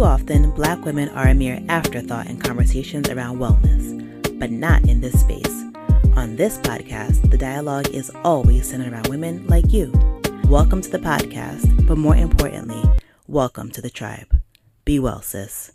[0.00, 5.02] Too often, black women are a mere afterthought in conversations around wellness, but not in
[5.02, 5.62] this space.
[6.16, 9.92] On this podcast, the dialogue is always centered around women like you.
[10.48, 12.82] Welcome to the podcast, but more importantly,
[13.26, 14.40] welcome to the tribe.
[14.86, 15.72] Be well, sis.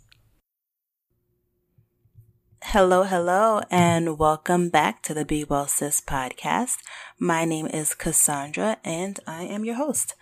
[2.64, 6.78] Hello, hello, and welcome back to the Be Well Sis podcast.
[7.20, 10.16] My name is Cassandra, and I am your host.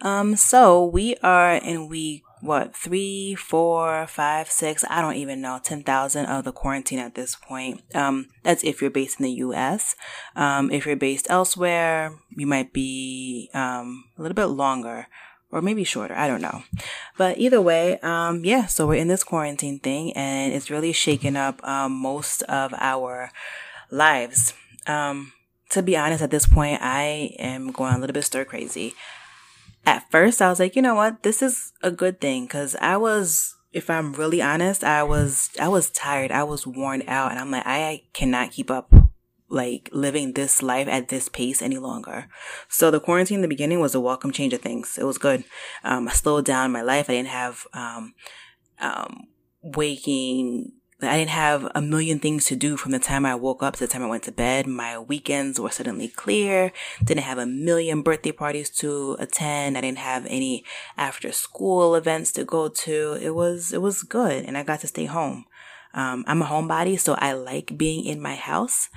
[0.00, 5.58] Um, so we are in week what three, four, five, six, I don't even know,
[5.62, 7.82] 10,000 of the quarantine at this point.
[7.94, 9.96] Um, that's if you're based in the US.
[10.36, 15.06] Um, if you're based elsewhere, you might be, um, a little bit longer
[15.50, 16.14] or maybe shorter.
[16.14, 16.62] I don't know.
[17.16, 21.36] But either way, um, yeah, so we're in this quarantine thing and it's really shaken
[21.36, 23.30] up, um, most of our
[23.90, 24.52] lives.
[24.86, 25.32] Um,
[25.70, 28.94] to be honest, at this point, I am going a little bit stir crazy
[29.86, 31.22] at first I was like, you know what?
[31.22, 35.68] This is a good thing because I was, if I'm really honest, I was, I
[35.68, 36.30] was tired.
[36.32, 38.92] I was worn out and I'm like, I cannot keep up
[39.48, 42.28] like living this life at this pace any longer.
[42.68, 44.98] So the quarantine in the beginning was a welcome change of things.
[44.98, 45.44] It was good.
[45.84, 47.08] Um, I slowed down my life.
[47.08, 48.14] I didn't have, um,
[48.80, 49.28] um,
[49.62, 50.72] waking
[51.06, 53.80] I didn't have a million things to do from the time I woke up to
[53.80, 54.66] the time I went to bed.
[54.66, 56.72] My weekends were suddenly clear.
[57.02, 59.76] Didn't have a million birthday parties to attend.
[59.76, 60.64] I didn't have any
[60.96, 63.18] after school events to go to.
[63.20, 64.44] It was, it was good.
[64.44, 65.44] And I got to stay home.
[65.94, 68.88] Um, I'm a homebody, so I like being in my house.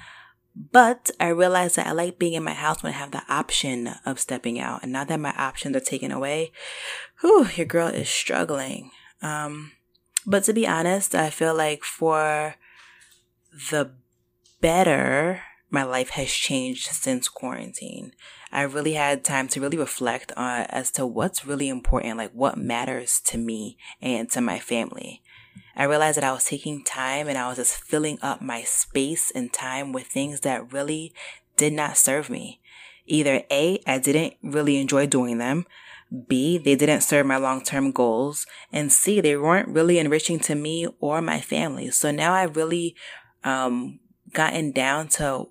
[0.56, 3.92] But I realized that I like being in my house when I have the option
[4.06, 4.82] of stepping out.
[4.82, 6.52] And now that my options are taken away,
[7.22, 8.90] whew, your girl is struggling.
[9.22, 9.74] Um,
[10.28, 12.56] but to be honest, I feel like for
[13.72, 13.92] the
[14.60, 18.12] better, my life has changed since quarantine.
[18.52, 22.58] I really had time to really reflect on as to what's really important, like what
[22.58, 25.24] matters to me and to my family.
[25.76, 29.32] I realized that I was taking time and I was just filling up my space
[29.32, 31.14] and time with things that really
[31.56, 32.60] did not serve me.
[33.06, 35.66] Either A, I didn't really enjoy doing them,
[36.28, 38.46] B, they didn't serve my long term goals.
[38.72, 41.92] And C, they weren't really enriching to me or my family.
[41.92, 42.96] So now I've really
[43.44, 44.00] um,
[44.34, 45.50] gotten down to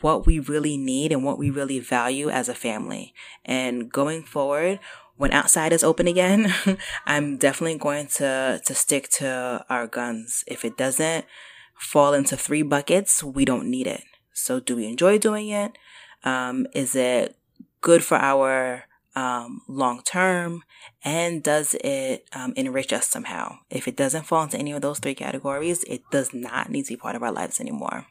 [0.00, 3.12] what we really need and what we really value as a family.
[3.44, 4.78] And going forward,
[5.16, 6.54] when outside is open again,
[7.06, 10.44] I'm definitely going to, to stick to our guns.
[10.46, 11.26] If it doesn't
[11.74, 14.04] fall into three buckets, we don't need it.
[14.32, 15.72] So do we enjoy doing it?
[16.24, 17.36] Um, is it
[17.80, 18.84] good for our
[19.14, 20.62] um, long term?
[21.04, 23.58] And does it um, enrich us somehow?
[23.70, 26.92] If it doesn't fall into any of those three categories, it does not need to
[26.92, 28.06] be part of our lives anymore.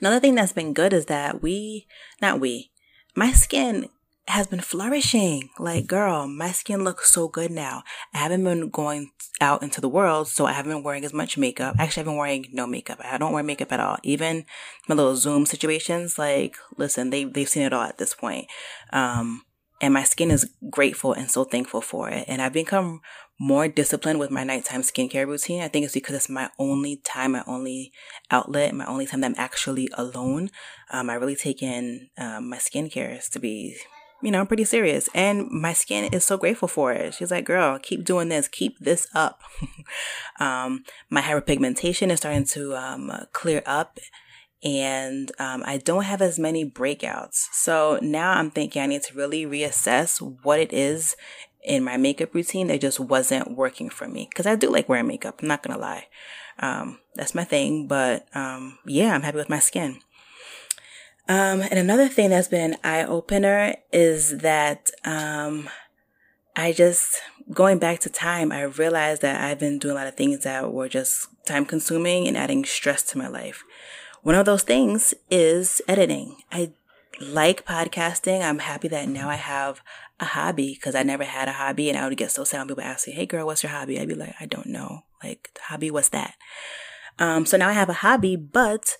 [0.00, 1.86] Another thing that's been good is that we,
[2.20, 2.70] not we,
[3.14, 3.88] my skin
[4.28, 5.48] has been flourishing.
[5.58, 7.82] Like, girl, my skin looks so good now.
[8.12, 9.10] I haven't been going
[9.40, 11.76] out into the world, so I haven't been wearing as much makeup.
[11.78, 13.00] Actually, I've been wearing no makeup.
[13.02, 13.96] I don't wear makeup at all.
[14.02, 14.44] Even
[14.86, 18.48] my little Zoom situations, like, listen, they, they've seen it all at this point.
[18.92, 19.42] Um,
[19.80, 22.24] and my skin is grateful and so thankful for it.
[22.28, 23.00] And I've become
[23.38, 25.62] more disciplined with my nighttime skincare routine.
[25.62, 27.92] I think it's because it's my only time, my only
[28.30, 30.50] outlet, my only time that I'm actually alone.
[30.90, 33.76] Um, I really take in um, my skincare to be,
[34.22, 35.08] you know, pretty serious.
[35.14, 37.14] And my skin is so grateful for it.
[37.14, 39.40] She's like, girl, keep doing this, keep this up.
[40.40, 44.00] um, my hyperpigmentation is starting to um, clear up
[44.62, 47.46] and um, I don't have as many breakouts.
[47.52, 51.16] So now I'm thinking I need to really reassess what it is
[51.62, 54.28] in my makeup routine that just wasn't working for me.
[54.30, 56.06] Because I do like wearing makeup, I'm not gonna lie.
[56.58, 60.00] Um, that's my thing, but um, yeah, I'm happy with my skin.
[61.28, 65.68] Um, and another thing that's been an eye opener is that um,
[66.56, 67.20] I just,
[67.52, 70.72] going back to time, I realized that I've been doing a lot of things that
[70.72, 73.62] were just time consuming and adding stress to my life.
[74.22, 76.36] One of those things is editing.
[76.50, 76.72] I
[77.20, 78.42] like podcasting.
[78.42, 79.80] I'm happy that now I have
[80.20, 82.68] a hobby because I never had a hobby and I would get so sad when
[82.68, 83.98] people ask me, Hey girl, what's your hobby?
[83.98, 85.02] I'd be like, I don't know.
[85.22, 86.34] Like hobby, what's that?
[87.18, 88.96] Um, so now I have a hobby, but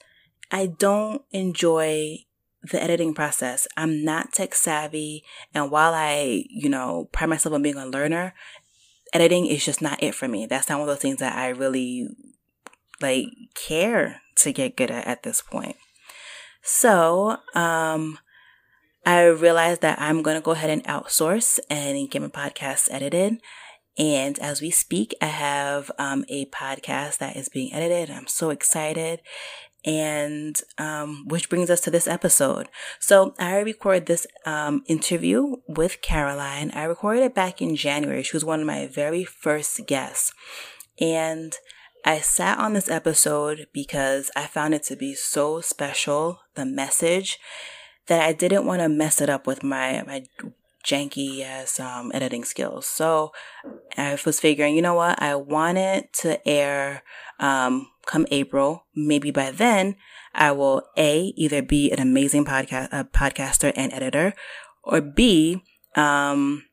[0.51, 2.25] I don't enjoy
[2.63, 3.69] the editing process.
[3.77, 5.25] I'm not tech savvy.
[5.55, 8.35] And while I, you know, pride myself on being a learner,
[9.13, 10.47] editing is just not it for me.
[10.47, 12.09] That's not one of those things that I really
[13.01, 15.77] like care to get good at at this point.
[16.63, 18.19] So, um,
[19.07, 23.41] I realized that I'm going to go ahead and outsource and get my podcast edited.
[23.97, 28.15] And as we speak, I have um, a podcast that is being edited.
[28.15, 29.21] I'm so excited.
[29.85, 32.69] And um, which brings us to this episode.
[33.01, 36.71] So I recorded this um, interview with Caroline.
[36.75, 38.23] I recorded it back in January.
[38.23, 40.33] She was one of my very first guests.
[41.01, 41.57] And
[42.05, 47.39] I sat on this episode because I found it to be so special, the message,
[48.07, 50.25] that I didn't want to mess it up with my, my
[50.85, 52.87] janky as um, editing skills.
[52.87, 53.33] So
[53.97, 55.21] I was figuring, you know what?
[55.21, 57.03] I want it to air
[57.39, 58.87] um, come April.
[58.95, 59.97] Maybe by then,
[60.35, 64.35] I will A, either be an amazing podcast, a podcaster and editor,
[64.83, 65.63] or B,
[65.95, 66.65] um,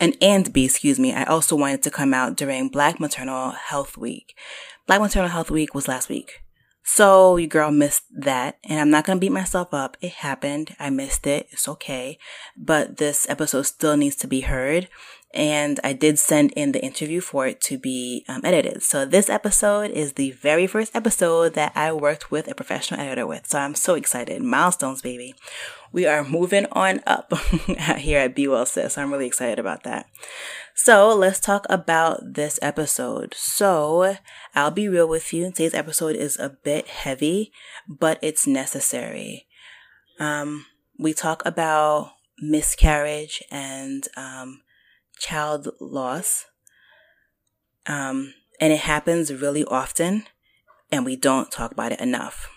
[0.00, 3.96] and and B, excuse me, I also wanted to come out during Black Maternal Health
[3.96, 4.34] Week.
[4.86, 6.42] Black Maternal Health Week was last week.
[6.82, 9.96] So your girl missed that, and I'm not gonna beat myself up.
[10.00, 10.74] It happened.
[10.80, 11.46] I missed it.
[11.50, 12.18] It's okay.
[12.56, 14.88] But this episode still needs to be heard
[15.32, 18.82] and I did send in the interview for it to be um, edited.
[18.82, 23.26] So this episode is the very first episode that I worked with a professional editor
[23.26, 23.46] with.
[23.46, 24.42] So I'm so excited.
[24.42, 25.34] Milestones, baby.
[25.92, 27.36] We are moving on up
[27.98, 28.96] here at Be Well Sis.
[28.96, 30.06] I'm really excited about that.
[30.74, 33.34] So let's talk about this episode.
[33.36, 34.16] So
[34.54, 35.46] I'll be real with you.
[35.46, 37.52] Today's episode is a bit heavy,
[37.88, 39.48] but it's necessary.
[40.20, 40.66] Um,
[40.96, 44.62] we talk about miscarriage and um,
[45.18, 46.46] child loss.
[47.86, 50.24] Um, and it happens really often,
[50.92, 52.48] and we don't talk about it enough.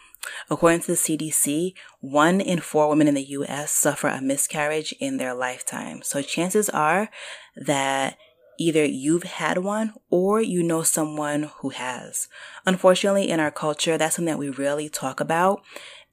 [0.49, 5.17] According to the CDC, one in four women in the US suffer a miscarriage in
[5.17, 6.01] their lifetime.
[6.03, 7.09] So chances are
[7.55, 8.17] that
[8.59, 12.27] either you've had one or you know someone who has.
[12.65, 15.63] Unfortunately, in our culture, that's something that we rarely talk about.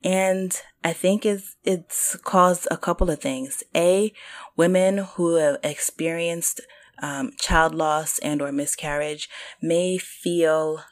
[0.03, 3.62] And I think it's, it's caused a couple of things.
[3.77, 4.12] A,
[4.57, 6.61] women who have experienced
[7.03, 9.29] um, child loss and or miscarriage
[9.61, 10.83] may feel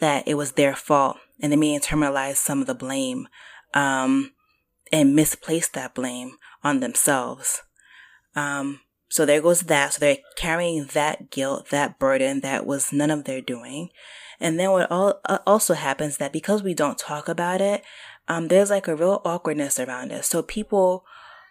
[0.00, 3.28] that it was their fault and they may internalize some of the blame
[3.74, 4.32] um,
[4.92, 6.32] and misplace that blame
[6.62, 7.62] on themselves.
[8.34, 9.94] Um, so there goes that.
[9.94, 13.90] So they're carrying that guilt, that burden that was none of their doing.
[14.38, 17.82] And then what all, uh, also happens that because we don't talk about it,
[18.28, 20.24] um, there's like a real awkwardness around it.
[20.24, 21.04] So people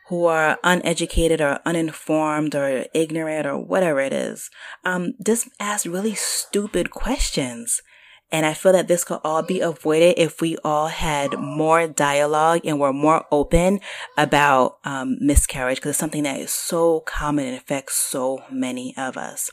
[0.08, 4.50] who are uneducated or uninformed or ignorant or whatever it is,
[4.84, 7.84] um, just ask really stupid questions.
[8.32, 12.62] And I feel that this could all be avoided if we all had more dialogue
[12.64, 13.80] and were more open
[14.18, 19.18] about um, miscarriage because it's something that is so common and affects so many of
[19.18, 19.50] us.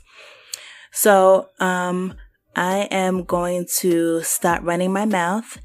[0.92, 2.14] So, um,
[2.56, 5.58] I am going to stop running my mouth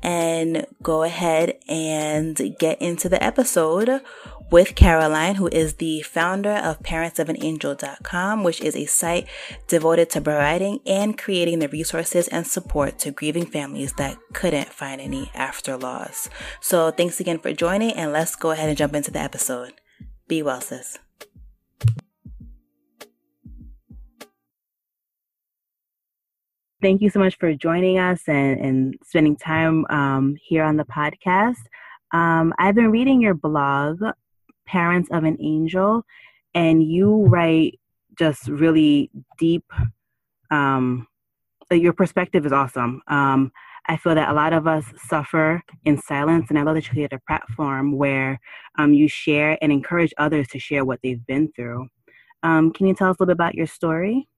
[0.00, 4.00] and go ahead and get into the episode
[4.50, 9.26] with Caroline, who is the founder of parentsofanangel.com, which is a site
[9.66, 15.00] devoted to providing and creating the resources and support to grieving families that couldn't find
[15.00, 16.28] any after loss.
[16.60, 19.74] So thanks again for joining and let's go ahead and jump into the episode.
[20.28, 20.98] Be well, sis.
[26.82, 30.84] Thank you so much for joining us and, and spending time um, here on the
[30.84, 31.56] podcast.
[32.12, 34.00] Um, I've been reading your blog,
[34.66, 36.04] Parents of an Angel,
[36.54, 37.78] and you write
[38.18, 39.64] just really deep.
[40.50, 41.06] Um,
[41.70, 43.02] your perspective is awesome.
[43.08, 43.52] Um,
[43.88, 46.90] I feel that a lot of us suffer in silence, and I love that you
[46.90, 48.40] create a platform where
[48.78, 51.88] um, you share and encourage others to share what they've been through.
[52.42, 54.28] Um, can you tell us a little bit about your story?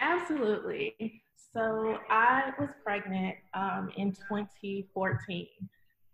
[0.00, 1.22] Absolutely.
[1.52, 5.46] So I was pregnant um, in 2014.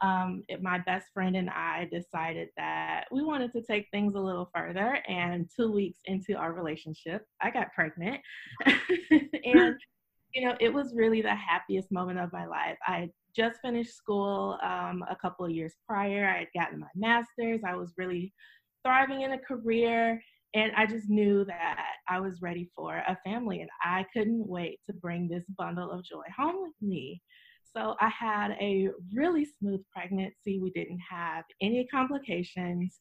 [0.01, 4.21] Um, it, my best friend and I decided that we wanted to take things a
[4.21, 4.99] little further.
[5.09, 8.21] And two weeks into our relationship, I got pregnant.
[8.67, 9.77] and,
[10.35, 12.79] you know, it was really the happiest moment of my life.
[12.87, 16.29] I just finished school um, a couple of years prior.
[16.29, 17.61] I had gotten my master's.
[17.67, 18.33] I was really
[18.85, 20.21] thriving in a career.
[20.55, 24.81] And I just knew that I was ready for a family and I couldn't wait
[24.87, 27.21] to bring this bundle of joy home with me.
[27.79, 30.59] So I had a really smooth pregnancy.
[30.59, 32.99] We didn't have any complications.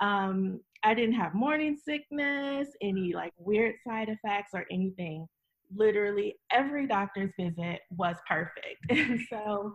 [0.00, 5.26] Um, I didn't have morning sickness, any like weird side effects or anything.
[5.74, 8.78] Literally every doctor's visit was perfect.
[8.88, 9.74] And so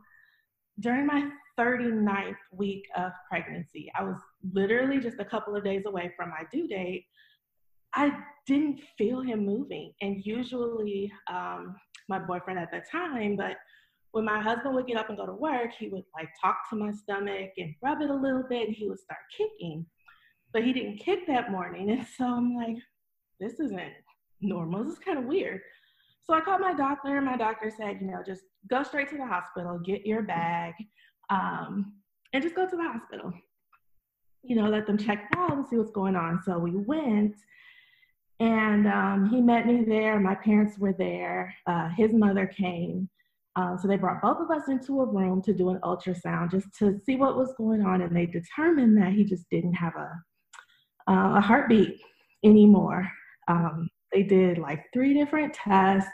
[0.80, 1.30] during my
[1.60, 4.18] 39th week of pregnancy, I was
[4.54, 7.06] literally just a couple of days away from my due date.
[7.94, 8.18] I
[8.48, 9.92] didn't feel him moving.
[10.02, 11.76] And usually, um,
[12.10, 13.58] my boyfriend at the time, but
[14.12, 16.76] when my husband would get up and go to work, he would like talk to
[16.76, 19.86] my stomach and rub it a little bit and he would start kicking.
[20.54, 21.92] But he didn't kick that morning.
[21.92, 22.76] And so I'm like,
[23.40, 23.94] this isn't
[24.42, 24.84] normal.
[24.84, 25.62] This is kind of weird.
[26.24, 29.18] So I called my doctor, and my doctor said, you know, just go straight to
[29.18, 30.74] the hospital, get your bag,
[31.30, 31.94] um,
[32.34, 33.34] and just go to the hospital.
[34.44, 36.42] You know, let them check out and see what's going on.
[36.46, 37.36] So we went,
[38.40, 40.20] and um, he met me there.
[40.20, 41.54] My parents were there.
[41.66, 43.10] Uh, his mother came.
[43.56, 46.68] Uh, so they brought both of us into a room to do an ultrasound just
[46.80, 50.10] to see what was going on, and they determined that he just didn't have a
[51.12, 52.00] uh, a heartbeat
[52.44, 53.10] anymore.
[53.48, 56.10] Um, they did like three different tests.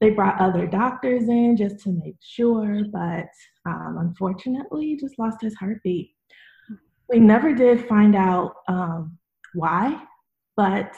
[0.00, 3.28] They brought other doctors in just to make sure, but
[3.66, 6.10] um, unfortunately, just lost his heartbeat.
[7.08, 9.18] We never did find out um,
[9.54, 10.02] why,
[10.56, 10.94] but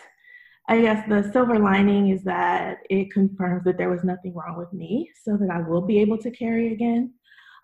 [0.71, 4.73] I guess the silver lining is that it confirms that there was nothing wrong with
[4.73, 7.12] me, so that I will be able to carry again.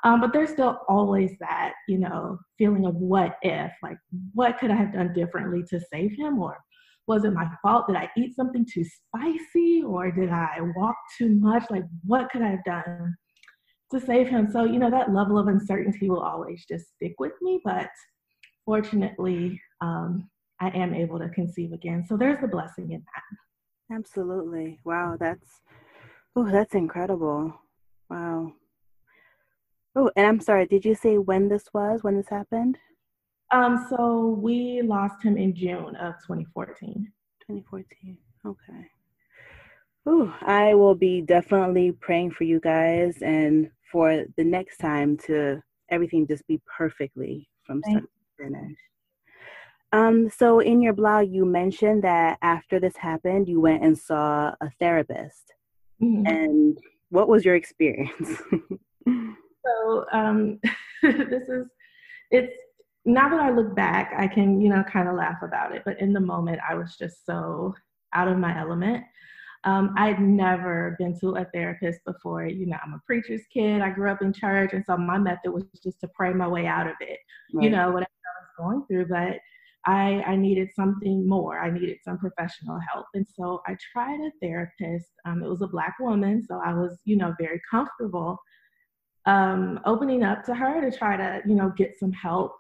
[0.03, 3.97] Um, but there's still always that, you know, feeling of what if, like,
[4.35, 6.59] what could I have done differently to save him, or
[7.07, 7.87] was it my fault?
[7.87, 11.65] Did I eat something too spicy or did I walk too much?
[11.71, 13.15] Like, what could I have done
[13.93, 14.51] to save him?
[14.51, 17.61] So, you know, that level of uncertainty will always just stick with me.
[17.65, 17.89] But
[18.65, 20.29] fortunately, um,
[20.61, 22.05] I am able to conceive again.
[22.07, 23.95] So there's the blessing in that.
[23.97, 24.81] Absolutely.
[24.85, 25.17] Wow.
[25.19, 25.61] That's,
[26.35, 27.55] oh, that's incredible.
[28.09, 28.53] Wow.
[29.95, 32.77] Oh, and I'm sorry, did you say when this was, when this happened?
[33.51, 37.11] Um, so we lost him in June of 2014.
[37.49, 38.19] 2014.
[38.45, 38.91] Okay.
[40.09, 45.63] Ooh, I will be definitely praying for you guys and for the next time to
[45.91, 48.77] everything just be perfectly from start to finish.
[49.93, 54.55] Um, so in your blog, you mentioned that after this happened, you went and saw
[54.61, 55.55] a therapist.
[56.03, 56.27] Mm-hmm.
[56.27, 56.79] And
[57.11, 58.43] what was your experience?
[59.09, 60.61] so um,
[61.03, 61.67] this is
[62.31, 62.53] it's
[63.05, 65.83] now that I look back, I can, you know, kind of laugh about it.
[65.85, 67.73] But in the moment, I was just so
[68.13, 69.05] out of my element.
[69.65, 72.47] Um, I'd never been to a therapist before.
[72.47, 73.81] You know, I'm a preacher's kid.
[73.81, 74.73] I grew up in church.
[74.73, 77.19] And so my method was just to pray my way out of it,
[77.53, 77.65] right.
[77.65, 79.07] you know, whatever I was going through.
[79.07, 79.39] But
[79.87, 81.61] I, I needed something more.
[81.61, 83.07] I needed some professional help.
[83.15, 85.07] And so I tried a therapist.
[85.25, 86.45] Um, it was a Black woman.
[86.47, 88.39] So I was, you know, very comfortable
[89.27, 92.57] um, opening up to her to try to, you know, get some help.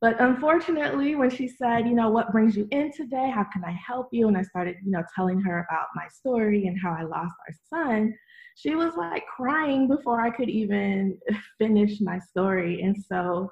[0.00, 3.30] But unfortunately, when she said, you know, what brings you in today?
[3.34, 4.28] How can I help you?
[4.28, 7.54] And I started, you know, telling her about my story and how I lost our
[7.68, 8.14] son,
[8.54, 11.18] she was like crying before I could even
[11.58, 12.80] finish my story.
[12.80, 13.50] And so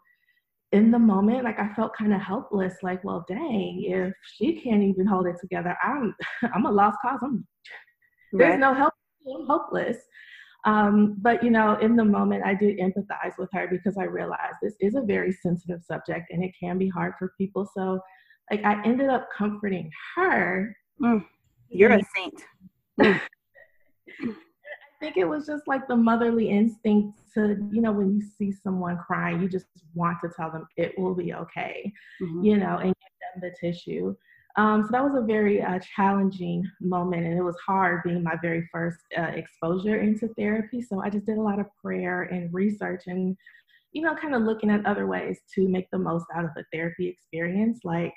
[0.72, 4.82] in the moment, like I felt kind of helpless, like, well, dang, if she can't
[4.82, 6.14] even hold it together, I'm
[6.54, 7.20] I'm a lost cause.
[7.22, 7.46] I'm
[8.32, 8.60] there's right.
[8.60, 8.92] no help.
[9.26, 9.96] I'm hopeless.
[10.64, 14.56] Um, but you know, in the moment, I did empathize with her because I realized
[14.60, 17.68] this is a very sensitive subject and it can be hard for people.
[17.74, 18.00] So,
[18.50, 20.76] like, I ended up comforting her.
[21.00, 21.24] Mm,
[21.70, 23.20] you're a saint.
[25.00, 28.50] I think it was just like the motherly instinct to, you know, when you see
[28.50, 32.44] someone crying, you just want to tell them it will be okay, mm-hmm.
[32.44, 34.16] you know, and give them the tissue.
[34.56, 38.34] Um, so that was a very uh, challenging moment, and it was hard being my
[38.42, 40.82] very first uh, exposure into therapy.
[40.82, 43.36] So I just did a lot of prayer and research, and
[43.92, 46.64] you know, kind of looking at other ways to make the most out of the
[46.72, 48.12] therapy experience, like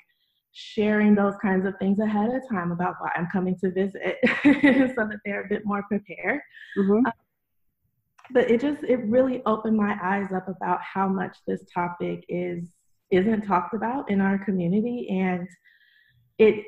[0.52, 5.06] sharing those kinds of things ahead of time about why I'm coming to visit, so
[5.08, 6.40] that they're a bit more prepared.
[6.78, 7.06] Mm-hmm.
[7.06, 7.12] Um,
[8.30, 12.76] but it just it really opened my eyes up about how much this topic is
[13.10, 15.46] isn't talked about in our community and
[16.38, 16.64] it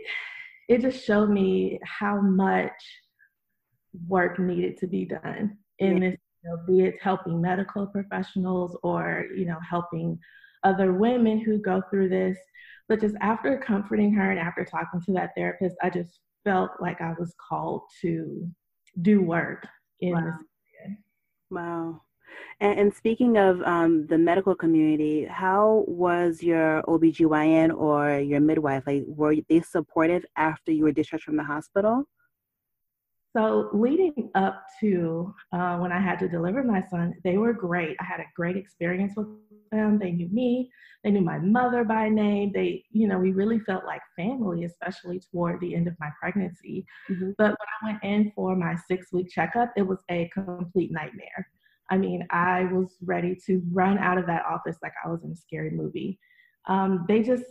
[0.68, 2.72] it just showed me how much
[4.08, 6.10] work needed to be done in yeah.
[6.10, 10.18] this you know, be it helping medical professionals or you know helping
[10.62, 12.36] other women who go through this
[12.88, 17.00] but just after comforting her and after talking to that therapist i just felt like
[17.00, 18.48] i was called to
[19.02, 19.66] do work
[20.00, 20.20] in wow.
[20.20, 20.34] this
[20.84, 20.96] area
[21.50, 22.00] wow
[22.60, 28.84] and, and speaking of um, the medical community, how was your OBGYN or your midwife?
[28.86, 32.04] Like, were they supportive after you were discharged from the hospital?
[33.36, 37.96] So, leading up to uh, when I had to deliver my son, they were great.
[38.00, 39.26] I had a great experience with
[39.72, 39.98] them.
[39.98, 40.70] They knew me,
[41.02, 42.52] they knew my mother by name.
[42.54, 46.86] They, you know, we really felt like family, especially toward the end of my pregnancy.
[47.10, 47.32] Mm-hmm.
[47.36, 51.48] But when I went in for my six week checkup, it was a complete nightmare.
[51.90, 55.32] I mean, I was ready to run out of that office like I was in
[55.32, 56.20] a scary movie.
[56.66, 57.44] Um, they just,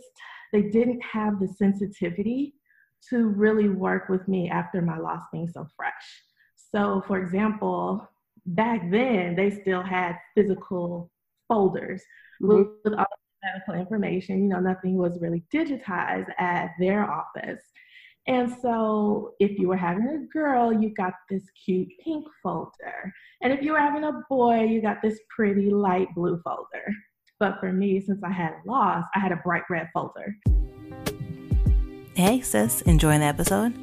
[0.52, 2.54] they didn't have the sensitivity
[3.10, 5.92] to really work with me after my loss being so fresh.
[6.56, 8.08] So, for example,
[8.46, 11.10] back then they still had physical
[11.48, 12.02] folders
[12.42, 12.48] mm-hmm.
[12.48, 14.42] with, with all the medical information.
[14.42, 17.62] You know, nothing was really digitized at their office.
[18.26, 23.12] And so, if you were having a girl, you got this cute pink folder.
[23.42, 26.86] And if you were having a boy, you got this pretty light blue folder.
[27.38, 30.34] But for me, since I had lost, I had a bright red folder.
[32.16, 33.74] Hey, sis, enjoying the episode?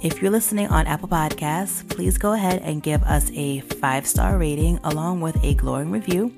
[0.00, 4.38] If you're listening on Apple Podcasts, please go ahead and give us a five star
[4.38, 6.32] rating along with a glowing review.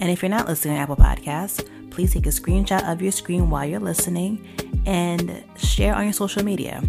[0.00, 3.48] And if you're not listening on Apple Podcasts, please take a screenshot of your screen
[3.48, 4.44] while you're listening
[4.86, 6.82] and share on your social media.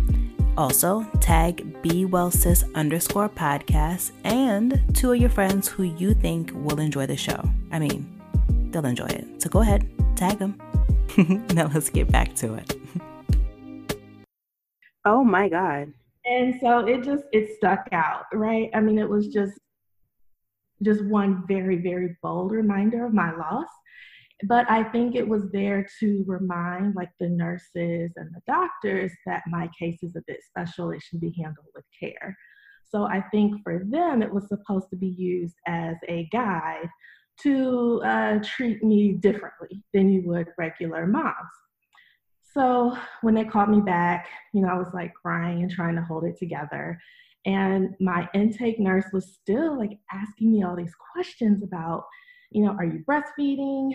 [0.58, 6.50] Also, tag Be Well Sis underscore podcast and two of your friends who you think
[6.56, 7.48] will enjoy the show.
[7.72, 8.10] I mean,
[8.72, 9.40] they'll enjoy it.
[9.40, 10.60] So go ahead, tag them.
[11.54, 12.77] now let's get back to it.
[15.08, 15.92] Oh my God.
[16.26, 18.70] And so it just it stuck out, right?
[18.74, 19.54] I mean, it was just
[20.84, 23.68] just one very, very bold reminder of my loss
[24.44, 29.44] but I think it was there to remind like the nurses and the doctors that
[29.48, 30.92] my case is a bit special.
[30.92, 32.38] It should be handled with care.
[32.84, 36.88] So I think for them, it was supposed to be used as a guide
[37.42, 41.36] to uh, treat me differently than you would regular moms.
[42.58, 46.02] So when they called me back, you know, I was like crying and trying to
[46.02, 47.00] hold it together.
[47.46, 52.06] And my intake nurse was still like asking me all these questions about,
[52.50, 53.92] you know, are you breastfeeding?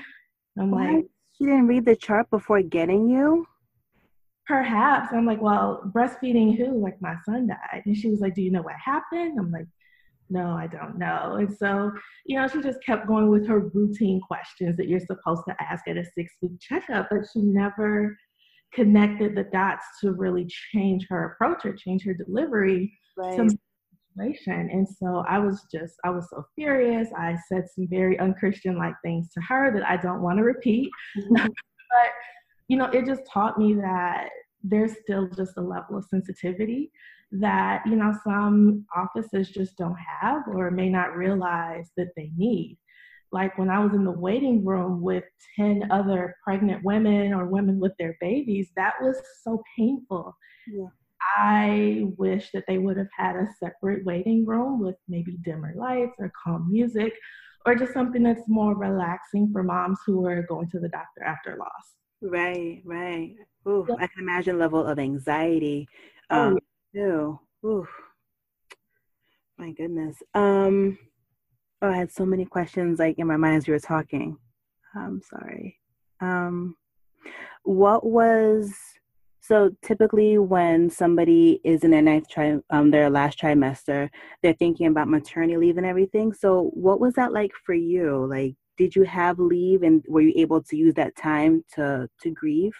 [0.57, 0.85] I'm what?
[0.85, 3.47] like, she didn't read the chart before getting you?
[4.47, 5.13] Perhaps.
[5.13, 6.81] I'm like, well, breastfeeding who?
[6.81, 7.83] Like, my son died.
[7.85, 9.41] And she was like, do you know what happened?
[9.41, 9.67] I'm like,
[10.31, 11.35] no, I don't know.
[11.35, 11.91] And so,
[12.27, 15.89] you know, she just kept going with her routine questions that you're supposed to ask
[15.89, 18.17] at a six week checkup, but she never
[18.75, 23.37] connected the dots to really change her approach or change her delivery right.
[23.37, 23.57] to
[24.15, 24.71] situation.
[24.71, 27.09] And so I was just, I was so furious.
[27.17, 30.91] I said some very unchristian like things to her that I don't want to repeat.
[31.19, 31.35] Mm-hmm.
[31.47, 32.11] but,
[32.69, 34.29] you know, it just taught me that
[34.63, 36.91] there's still just a level of sensitivity
[37.33, 42.79] that, you know, some offices just don't have or may not realize that they need.
[43.33, 45.25] Like when I was in the waiting room with
[45.57, 50.37] 10 other pregnant women or women with their babies, that was so painful.
[50.67, 50.89] Yeah
[51.37, 56.17] I wish that they would have had a separate waiting room with maybe dimmer lights
[56.19, 57.13] or calm music
[57.65, 61.57] or just something that's more relaxing for moms who are going to the doctor after
[61.57, 61.95] loss.
[62.21, 63.35] Right, right.
[63.69, 65.87] Ooh, I can imagine level of anxiety
[66.31, 66.59] oh, um, oh,
[66.95, 67.41] too.
[67.65, 67.87] Ooh,
[69.59, 70.17] my goodness.
[70.35, 70.99] Um,
[71.83, 74.39] oh, I had so many questions like in my mind as you were talking.
[74.95, 75.79] I'm sorry.
[76.21, 76.77] Um,
[77.65, 78.75] what was
[79.43, 84.09] so typically, when somebody is in their ninth tri- um, their last trimester,
[84.41, 86.33] they're thinking about maternity leave and everything.
[86.33, 88.25] So, what was that like for you?
[88.31, 92.31] Like, did you have leave, and were you able to use that time to to
[92.31, 92.73] grieve?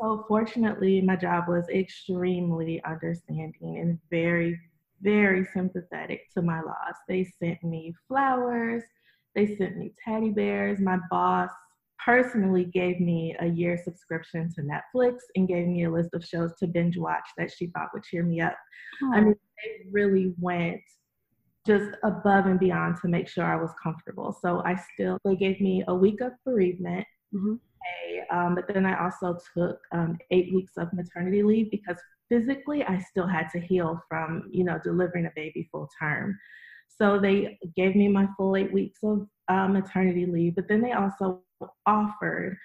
[0.00, 4.58] So, fortunately, my job was extremely understanding and very,
[5.02, 6.94] very sympathetic to my loss.
[7.08, 8.82] They sent me flowers.
[9.34, 10.80] They sent me teddy bears.
[10.80, 11.50] My boss
[12.04, 16.52] personally gave me a year subscription to Netflix and gave me a list of shows
[16.58, 18.56] to binge watch that she thought would cheer me up.
[19.02, 19.12] Oh.
[19.14, 20.80] I mean, they really went
[21.66, 24.36] just above and beyond to make sure I was comfortable.
[24.40, 27.06] So I still, they gave me a week of bereavement.
[27.34, 27.54] Mm-hmm.
[28.36, 31.96] Um, but then I also took um, eight weeks of maternity leave because
[32.30, 36.38] physically I still had to heal from, you know, delivering a baby full term.
[36.88, 40.92] So they gave me my full eight weeks of uh, maternity leave, but then they
[40.92, 41.42] also
[41.86, 42.56] offered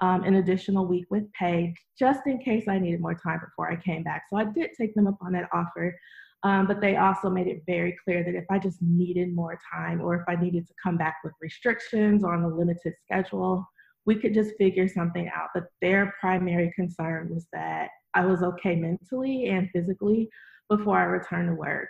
[0.00, 3.76] um, an additional week with pay just in case I needed more time before I
[3.76, 4.24] came back.
[4.30, 5.96] So I did take them up on that offer.
[6.42, 10.02] Um, but they also made it very clear that if I just needed more time
[10.02, 13.64] or if I needed to come back with restrictions or on a limited schedule,
[14.04, 15.48] we could just figure something out.
[15.54, 20.28] But their primary concern was that I was okay mentally and physically
[20.68, 21.88] before I returned to work.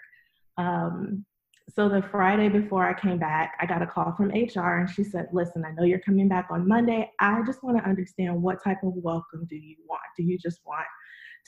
[0.57, 1.25] Um,
[1.71, 5.03] so the Friday before I came back, I got a call from HR and she
[5.03, 7.11] said, Listen, I know you're coming back on Monday.
[7.21, 10.03] I just want to understand what type of welcome do you want?
[10.17, 10.85] Do you just want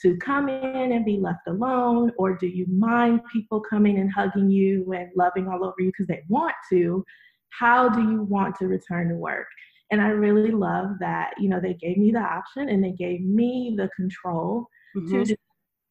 [0.01, 2.11] to come in and be left alone?
[2.17, 6.07] Or do you mind people coming and hugging you and loving all over you because
[6.07, 7.05] they want to?
[7.49, 9.47] How do you want to return to work?
[9.91, 13.21] And I really love that, you know, they gave me the option and they gave
[13.21, 15.23] me the control mm-hmm.
[15.23, 15.37] to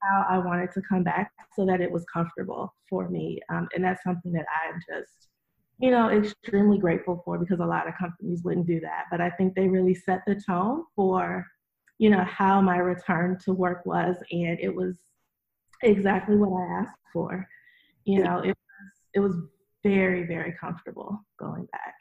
[0.03, 3.41] how I wanted to come back so that it was comfortable for me.
[3.51, 5.29] Um, and that's something that I'm just
[5.79, 9.05] you know, extremely grateful for because a lot of companies wouldn't do that.
[9.11, 11.47] But I think they really set the tone for,
[11.99, 14.17] you know, how my return to work was.
[14.31, 14.97] And it was
[15.83, 17.47] exactly what I asked for.
[18.05, 19.37] You know, it was, it was
[19.83, 21.95] very, very comfortable going back.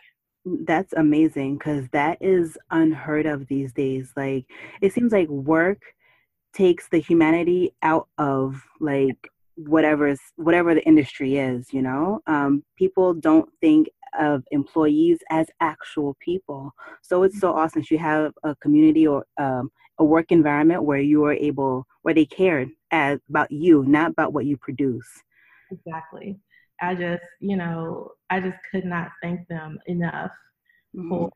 [0.46, 4.14] That's amazing because that is unheard of these days.
[4.16, 4.46] Like,
[4.82, 5.82] it seems like work
[6.54, 12.22] takes the humanity out of like whatever whatever the industry is you know?
[12.28, 16.72] Um, people don't think of employees as actual people.
[17.02, 21.26] So it's so awesome you have a community or um, a work environment where you
[21.26, 25.08] are able where they cared as about you not about what you produce.
[25.72, 26.38] Exactly
[26.82, 30.32] i just you know i just could not thank them enough
[30.96, 31.10] mm-hmm.
[31.10, 31.32] for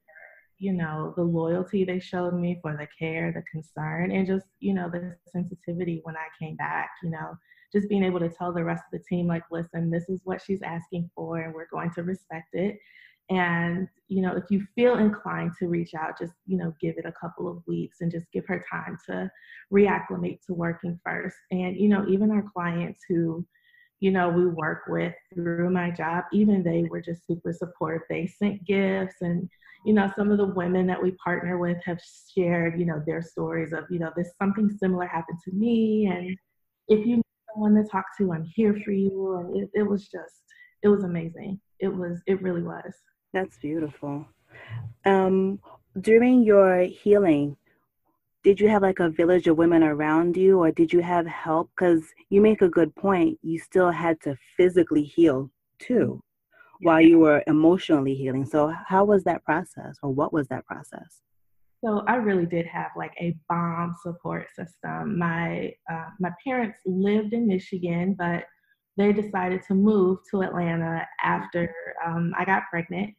[0.58, 4.74] you know the loyalty they showed me for the care the concern and just you
[4.74, 7.38] know the sensitivity when i came back you know
[7.72, 10.42] just being able to tell the rest of the team, like, listen, this is what
[10.42, 12.80] she's asking for, and we're going to respect it.
[13.30, 17.06] And, you know, if you feel inclined to reach out, just, you know, give it
[17.06, 19.30] a couple of weeks and just give her time to
[19.72, 21.38] reacclimate to working first.
[21.52, 23.46] And, you know, even our clients who,
[24.00, 28.02] you know, we work with through my job, even they were just super supportive.
[28.10, 29.50] They sent gifts and,
[29.86, 32.00] you know, some of the women that we partner with have
[32.34, 36.08] shared, you know, their stories of, you know, this something similar happened to me.
[36.08, 36.38] And
[36.88, 38.34] if you need someone to talk to.
[38.34, 39.38] I'm here for you.
[39.38, 40.44] And it, it was just,
[40.84, 41.60] it was amazing.
[41.80, 42.94] It was, it really was.
[43.34, 44.26] That's beautiful.
[45.06, 45.60] Um,
[46.02, 47.58] during your healing,
[48.44, 51.70] did you have like a village of women around you or did you have help?
[51.78, 53.38] Because you make a good point.
[53.42, 56.22] You still had to physically heal too
[56.82, 58.46] while you were emotionally healing.
[58.46, 61.22] So, how was that process or what was that process?
[61.84, 65.18] So I really did have like a bomb support system.
[65.18, 68.44] My uh, my parents lived in Michigan, but
[68.98, 71.74] they decided to move to Atlanta after
[72.06, 73.14] um, I got pregnant.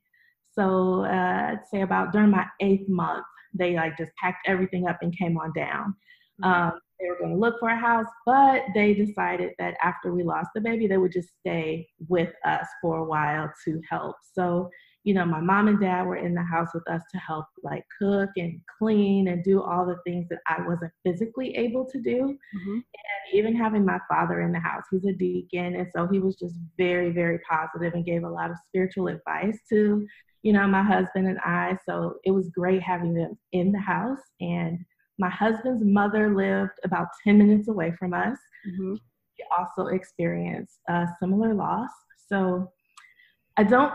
[0.52, 4.98] So uh, I'd say about during my eighth month, they like just packed everything up
[5.02, 5.94] and came on down.
[6.42, 6.44] Mm-hmm.
[6.44, 10.22] Um, they were going to look for a house, but they decided that after we
[10.22, 14.16] lost the baby, they would just stay with us for a while to help.
[14.34, 14.68] So
[15.04, 17.84] you know, my mom and dad were in the house with us to help like
[17.98, 22.36] cook and clean and do all the things that I wasn't physically able to do.
[22.56, 22.74] Mm-hmm.
[22.74, 22.84] And
[23.32, 25.76] even having my father in the house, he's a deacon.
[25.76, 29.58] And so he was just very, very positive and gave a lot of spiritual advice
[29.70, 30.06] to,
[30.42, 31.78] you know, my husband and I.
[31.86, 34.20] So it was great having them in the house.
[34.40, 34.78] And
[35.18, 38.36] my husband's mother lived about 10 minutes away from us.
[38.68, 38.96] Mm-hmm.
[39.36, 41.90] She also experienced a similar loss.
[42.28, 42.70] So
[43.56, 43.92] I don't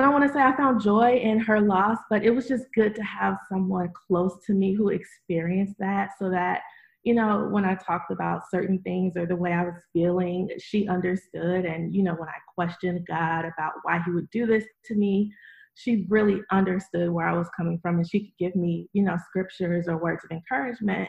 [0.00, 2.64] I don't want to say I found joy in her loss, but it was just
[2.74, 6.62] good to have someone close to me who experienced that so that,
[7.02, 10.88] you know, when I talked about certain things or the way I was feeling, she
[10.88, 11.64] understood.
[11.64, 15.32] And, you know, when I questioned God about why he would do this to me,
[15.74, 19.16] she really understood where I was coming from and she could give me, you know,
[19.28, 21.08] scriptures or words of encouragement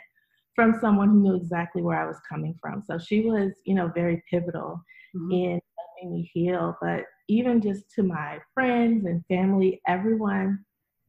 [0.55, 2.83] from someone who knew exactly where I was coming from.
[2.85, 4.81] So she was, you know, very pivotal
[5.15, 5.31] mm-hmm.
[5.31, 6.77] in helping me heal.
[6.81, 10.59] But even just to my friends and family, everyone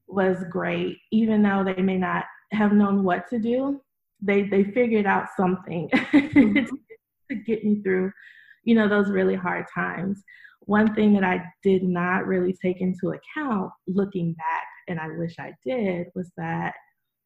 [0.07, 3.81] was great, even though they may not have known what to do.
[4.21, 6.65] They they figured out something mm-hmm.
[7.29, 8.13] to get me through,
[8.63, 10.23] you know, those really hard times.
[10.61, 15.35] One thing that I did not really take into account looking back, and I wish
[15.41, 16.75] I did, was that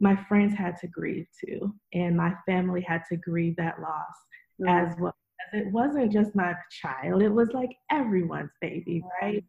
[0.01, 4.17] my friends had to grieve too, and my family had to grieve that loss
[4.59, 4.69] mm-hmm.
[4.69, 5.15] as well
[5.53, 9.45] it wasn't just my child, it was like everyone's baby, right?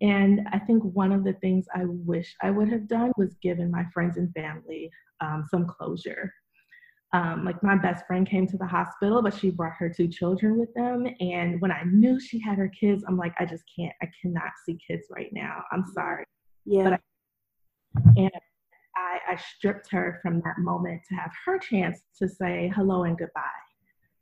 [0.00, 3.70] And I think one of the things I wish I would have done was given
[3.70, 6.32] my friends and family um, some closure.
[7.12, 10.58] Um, like my best friend came to the hospital, but she brought her two children
[10.58, 11.06] with them.
[11.20, 14.50] And when I knew she had her kids, I'm like, I just can't, I cannot
[14.66, 15.62] see kids right now.
[15.72, 16.24] I'm sorry.
[16.66, 16.98] Yeah.
[17.96, 18.30] I, and
[18.96, 23.16] I, I stripped her from that moment to have her chance to say hello and
[23.16, 23.40] goodbye.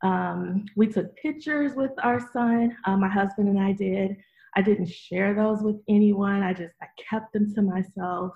[0.04, 4.16] Um, we took pictures with our son, uh, my husband and I did.
[4.54, 6.42] I didn't share those with anyone.
[6.42, 8.32] I just I kept them to myself.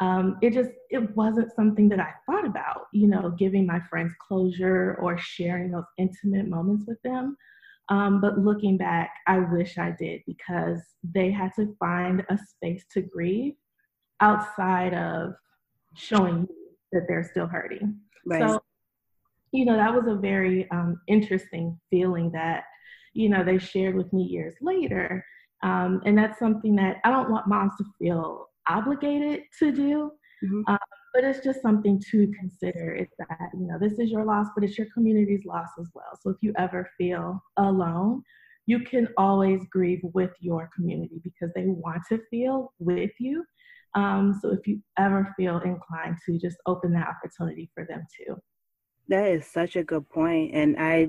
[0.00, 4.12] Um, it just it wasn't something that I thought about, you know, giving my friends
[4.20, 7.36] closure or sharing those intimate moments with them.
[7.88, 12.84] Um, but looking back, I wish I did because they had to find a space
[12.92, 13.54] to grieve
[14.20, 15.34] outside of
[15.94, 16.48] showing
[16.92, 17.96] that they're still hurting.
[18.26, 18.40] Right.
[18.42, 18.60] So
[19.52, 22.64] you know, that was a very um, interesting feeling that,
[23.14, 25.24] you know, they shared with me years later.
[25.62, 30.12] Um, and that's something that I don't want moms to feel obligated to do.
[30.44, 30.62] Mm-hmm.
[30.66, 30.78] Um,
[31.14, 34.64] but it's just something to consider is that, you know, this is your loss, but
[34.64, 36.18] it's your community's loss as well.
[36.20, 38.22] So if you ever feel alone,
[38.66, 43.44] you can always grieve with your community because they want to feel with you.
[43.94, 48.36] Um, so if you ever feel inclined to just open that opportunity for them too.
[49.08, 51.08] That is such a good point, and I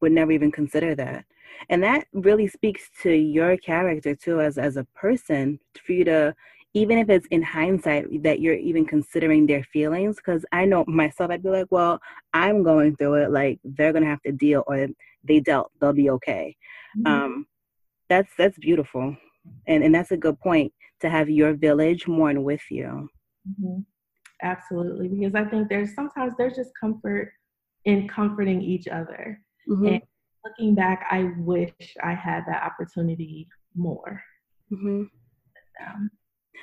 [0.00, 1.24] would never even consider that.
[1.68, 6.34] And that really speaks to your character too, as as a person, for you to
[6.74, 11.30] even if it's in hindsight that you're even considering their feelings because i know myself
[11.30, 12.00] i'd be like well
[12.32, 14.88] i'm going through it like they're gonna have to deal or
[15.24, 16.56] they dealt they'll be okay
[16.98, 17.06] mm-hmm.
[17.06, 17.46] um
[18.08, 19.16] that's that's beautiful
[19.66, 23.08] and and that's a good point to have your village mourn with you
[23.48, 23.80] mm-hmm.
[24.42, 27.32] Absolutely because i think there's sometimes there's just comfort
[27.84, 29.86] in comforting each other mm-hmm.
[29.86, 30.02] and
[30.44, 34.22] looking back i wish i had that opportunity more
[34.72, 35.02] mm-hmm.
[35.86, 36.10] um,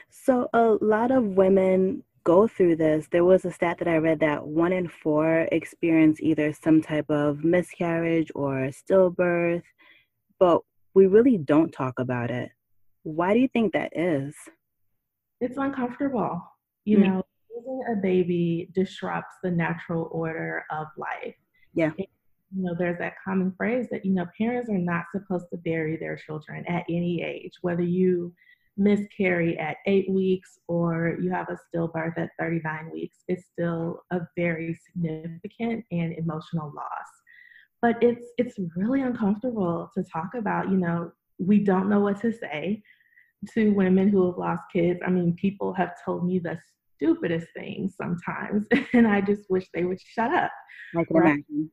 [0.09, 3.07] so a lot of women go through this.
[3.11, 7.09] There was a stat that I read that one in four experience either some type
[7.09, 9.63] of miscarriage or stillbirth,
[10.39, 10.61] but
[10.93, 12.51] we really don't talk about it.
[13.03, 14.35] Why do you think that is?
[15.41, 16.41] It's uncomfortable.
[16.85, 17.07] You mm-hmm.
[17.07, 17.25] know,
[17.59, 21.35] losing a baby disrupts the natural order of life.
[21.73, 21.91] Yeah.
[21.97, 25.97] You know, there's that common phrase that, you know, parents are not supposed to bury
[25.97, 28.33] their children at any age, whether you
[28.79, 34.21] miscarry at eight weeks or you have a stillbirth at 39 weeks, it's still a
[34.35, 37.09] very significant and emotional loss.
[37.81, 40.69] But it's it's really uncomfortable to talk about.
[40.69, 42.81] You know, we don't know what to say
[43.53, 44.99] to women who have lost kids.
[45.05, 46.57] I mean, people have told me the
[46.99, 50.51] stupidest things sometimes, and I just wish they would shut up.
[50.97, 51.25] I can right?
[51.25, 51.71] imagine.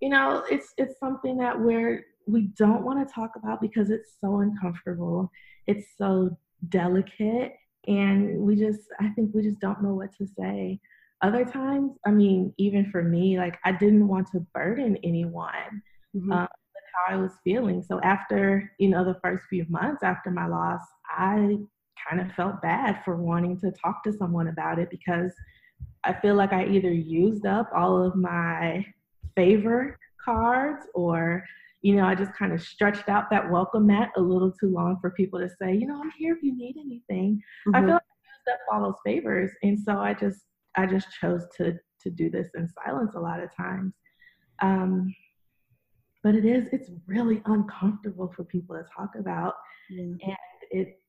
[0.00, 4.12] You know, it's it's something that we're we don't want to talk about because it's
[4.20, 5.30] so uncomfortable
[5.66, 6.36] it's so
[6.68, 7.54] delicate
[7.86, 10.78] and we just i think we just don't know what to say
[11.22, 15.82] other times i mean even for me like i didn't want to burden anyone
[16.14, 16.32] mm-hmm.
[16.32, 20.30] um, with how i was feeling so after you know the first few months after
[20.30, 20.80] my loss
[21.16, 21.56] i
[22.08, 25.32] kind of felt bad for wanting to talk to someone about it because
[26.04, 28.84] i feel like i either used up all of my
[29.34, 31.44] favor cards or
[31.82, 34.98] you know, I just kind of stretched out that welcome mat a little too long
[35.00, 37.40] for people to say, you know, I'm here if you need anything.
[37.68, 37.74] Mm-hmm.
[37.76, 39.50] I feel like I used up all those favors.
[39.62, 40.40] And so I just
[40.76, 43.94] I just chose to to do this in silence a lot of times.
[44.60, 45.14] Um,
[46.24, 49.54] but it is it's really uncomfortable for people to talk about.
[49.92, 50.16] Mm-hmm.
[50.22, 50.36] And
[50.70, 51.00] it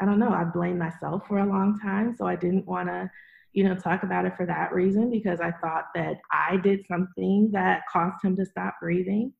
[0.00, 2.14] I don't know, I blamed myself for a long time.
[2.16, 3.10] So I didn't want to
[3.54, 7.50] you know, talk about it for that reason because I thought that I did something
[7.52, 9.32] that caused him to stop breathing.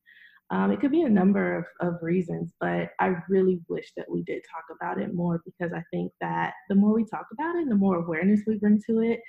[0.51, 4.23] Um, it could be a number of, of reasons, but I really wish that we
[4.23, 7.67] did talk about it more because I think that the more we talk about it,
[7.67, 9.19] the more awareness we bring to it,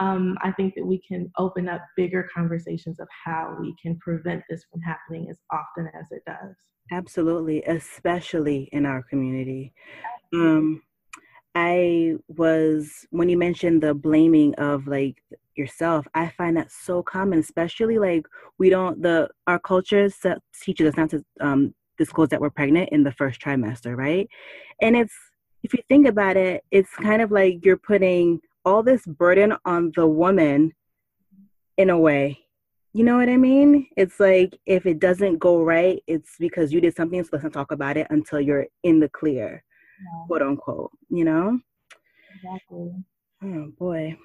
[0.00, 4.42] um, I think that we can open up bigger conversations of how we can prevent
[4.48, 6.56] this from happening as often as it does.
[6.90, 9.72] Absolutely, especially in our community.
[10.32, 10.82] Um,
[11.54, 15.22] I was, when you mentioned the blaming of like
[15.56, 18.26] yourself i find that so common especially like
[18.58, 20.08] we don't the our culture
[20.62, 24.28] teaches us not to um, disclose that we're pregnant in the first trimester right?
[24.80, 25.14] And it's
[25.62, 29.92] if you think about it it's kind of like you're putting all this burden on
[29.96, 30.72] the woman
[31.76, 32.38] in a way.
[32.94, 33.88] You know what i mean?
[33.96, 37.52] It's like if it doesn't go right it's because you did something so let's not
[37.52, 39.62] talk about it until you're in the clear
[40.02, 40.26] yeah.
[40.26, 41.58] quote unquote you know
[42.34, 42.92] exactly
[43.44, 44.16] oh boy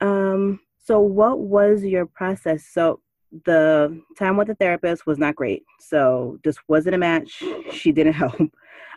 [0.00, 0.58] um
[0.90, 2.66] so, what was your process?
[2.66, 3.00] So,
[3.44, 5.62] the time with the therapist was not great.
[5.78, 7.42] So, just wasn't a match.
[7.70, 8.40] She didn't help.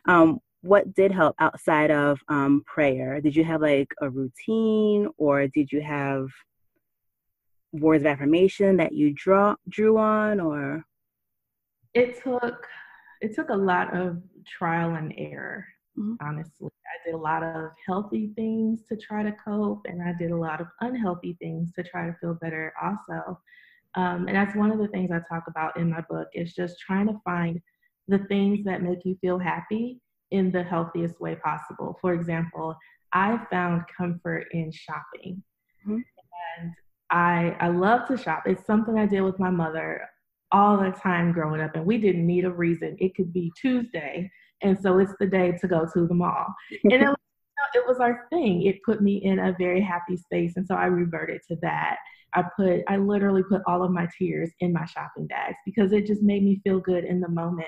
[0.07, 3.19] Um, what did help outside of um, prayer?
[3.19, 6.29] Did you have like a routine, or did you have
[7.73, 10.85] words of affirmation that you draw drew on, or?
[11.93, 12.65] It took
[13.21, 15.67] it took a lot of trial and error.
[15.97, 16.25] Mm-hmm.
[16.25, 20.31] Honestly, I did a lot of healthy things to try to cope, and I did
[20.31, 23.39] a lot of unhealthy things to try to feel better also.
[23.95, 26.79] Um, and that's one of the things I talk about in my book is just
[26.79, 27.61] trying to find
[28.07, 30.01] the things that make you feel happy
[30.31, 31.97] in the healthiest way possible.
[32.01, 32.75] For example,
[33.13, 35.43] I found comfort in shopping.
[35.87, 35.99] Mm-hmm.
[36.59, 36.71] And
[37.11, 38.43] I I love to shop.
[38.47, 40.01] It's something I did with my mother
[40.51, 42.95] all the time growing up and we didn't need a reason.
[42.99, 44.31] It could be Tuesday
[44.63, 46.47] and so it's the day to go to the mall.
[46.83, 47.15] And it was,
[47.75, 48.63] it was our thing.
[48.63, 50.53] It put me in a very happy space.
[50.55, 51.97] And so I reverted to that.
[52.35, 56.07] I put, I literally put all of my tears in my shopping bags because it
[56.07, 57.67] just made me feel good in the moment.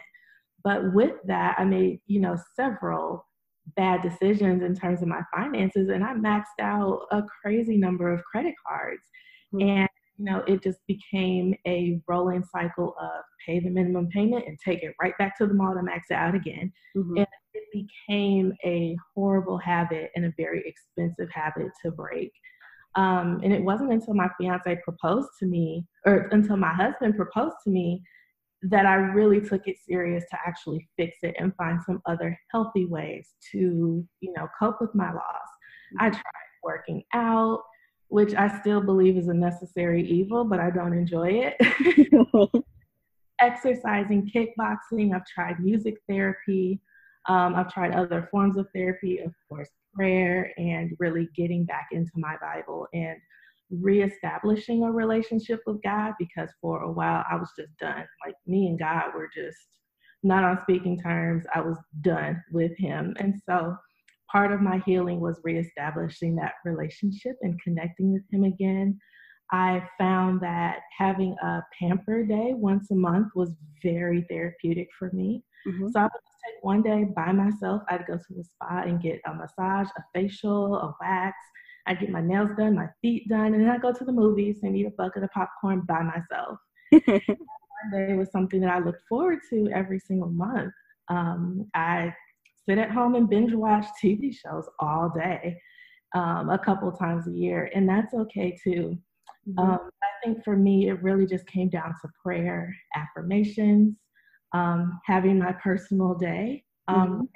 [0.63, 3.27] But with that, I made, you know, several
[3.75, 8.23] bad decisions in terms of my finances and I maxed out a crazy number of
[8.23, 9.03] credit cards.
[9.53, 9.69] Mm-hmm.
[9.69, 14.57] And you know, it just became a rolling cycle of pay the minimum payment and
[14.63, 16.71] take it right back to the mall to max it out again.
[16.95, 17.17] Mm-hmm.
[17.17, 17.63] And it
[18.07, 22.31] became a horrible habit and a very expensive habit to break.
[22.95, 27.57] Um, and it wasn't until my fiance proposed to me, or until my husband proposed
[27.65, 28.01] to me,
[28.61, 32.85] that I really took it serious to actually fix it and find some other healthy
[32.85, 35.49] ways to, you know, cope with my loss.
[35.99, 36.21] I tried
[36.63, 37.61] working out,
[38.09, 42.63] which I still believe is a necessary evil, but I don't enjoy it.
[43.41, 46.79] Exercising, kickboxing, I've tried music therapy.
[47.27, 52.11] Um, I've tried other forms of therapy, of course, prayer, and really getting back into
[52.15, 53.17] my Bible and
[53.71, 58.05] reestablishing a relationship with God because for a while I was just done.
[58.25, 59.57] Like me and God were just
[60.23, 61.45] not on speaking terms.
[61.53, 63.15] I was done with Him.
[63.19, 63.75] And so
[64.31, 68.99] part of my healing was reestablishing that relationship and connecting with Him again.
[69.51, 73.51] I found that having a pamper day once a month was
[73.83, 75.43] very therapeutic for me.
[75.67, 75.87] Mm-hmm.
[75.89, 77.83] So I would just take one day by myself.
[77.89, 81.35] I'd go to the spa and get a massage, a facial, a wax.
[81.87, 84.59] I'd get my nails done, my feet done, and then I'd go to the movies
[84.63, 86.57] and eat a bucket of popcorn by myself.
[86.91, 90.73] one day was something that I looked forward to every single month.
[91.09, 92.13] Um, I
[92.67, 95.59] sit at home and binge watch TV shows all day,
[96.13, 98.97] um, a couple times a year, and that's okay too.
[99.47, 99.59] Mm-hmm.
[99.59, 103.95] Um, I think for me, it really just came down to prayer, affirmations,
[104.53, 107.29] um, having my personal day, um,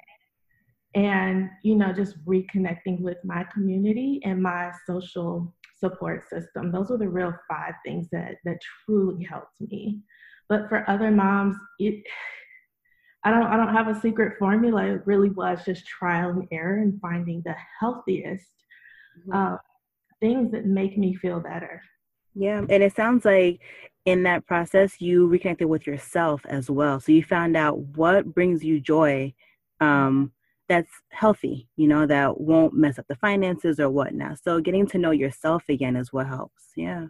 [0.96, 1.00] mm-hmm.
[1.00, 6.70] and you know, just reconnecting with my community and my social support system.
[6.72, 10.00] Those were the real five things that that truly helped me.
[10.48, 12.02] But for other moms, it
[13.24, 14.84] I don't I don't have a secret formula.
[14.86, 18.46] It really was just trial and error and finding the healthiest
[19.18, 19.32] mm-hmm.
[19.32, 19.56] uh,
[20.20, 21.82] things that make me feel better.
[22.34, 23.60] Yeah, and it sounds like
[24.06, 27.00] in that process you reconnected with yourself as well.
[27.00, 29.34] So you found out what brings you joy
[29.80, 30.32] um,
[30.68, 34.38] that's healthy, you know, that won't mess up the finances or whatnot.
[34.42, 36.62] So getting to know yourself again is what helps.
[36.76, 37.06] Yeah.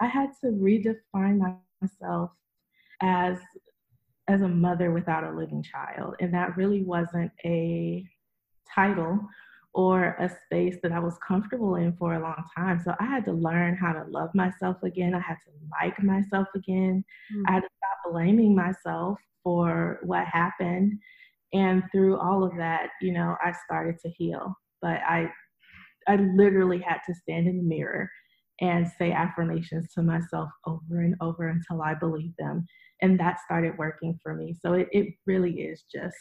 [0.00, 1.38] I had to redefine
[1.80, 2.30] myself
[3.00, 3.38] as
[4.28, 6.14] as a mother without a living child.
[6.20, 8.04] And that really wasn't a
[8.74, 9.20] title
[9.74, 12.80] or a space that I was comfortable in for a long time.
[12.84, 15.14] So I had to learn how to love myself again.
[15.14, 17.04] I had to like myself again.
[17.32, 17.42] Mm-hmm.
[17.48, 20.98] I had to stop blaming myself for what happened.
[21.52, 24.54] And through all of that, you know, I started to heal.
[24.82, 25.30] But I
[26.06, 28.10] I literally had to stand in the mirror
[28.60, 32.66] and say affirmations to myself over and over until I believed them
[33.02, 34.54] and that started working for me.
[34.60, 36.16] So it, it really is just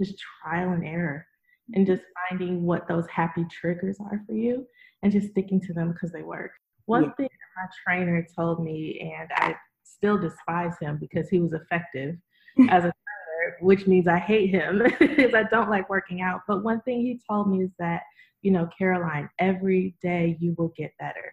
[0.00, 1.26] just trial and error
[1.74, 4.66] and just finding what those happy triggers are for you
[5.02, 6.52] and just sticking to them because they work.
[6.86, 7.12] One yeah.
[7.16, 12.16] thing my trainer told me and i still despise him because he was effective
[12.70, 16.40] as a trainer which means i hate him because i don't like working out.
[16.48, 18.02] But one thing he told me is that
[18.42, 21.32] you know caroline every day you will get better.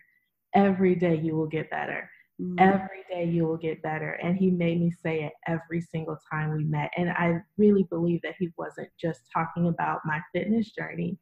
[0.53, 2.09] Every day you will get better
[2.41, 2.59] Mm-hmm.
[2.59, 4.11] Every day you will get better.
[4.23, 6.91] And he made me say it every single time we met.
[6.97, 11.17] And I really believe that he wasn't just talking about my fitness journey.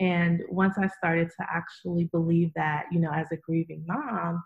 [0.00, 4.42] And once I started to actually believe that, you know, as a grieving mom,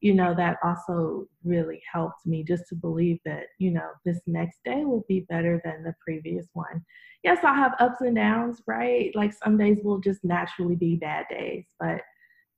[0.00, 4.58] you know, that also really helped me just to believe that, you know, this next
[4.64, 6.84] day will be better than the previous one.
[7.22, 9.10] Yes, I'll have ups and downs, right?
[9.14, 12.02] Like some days will just naturally be bad days, but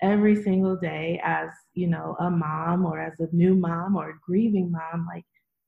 [0.03, 4.19] every single day as you know a mom or as a new mom or a
[4.25, 5.25] grieving mom like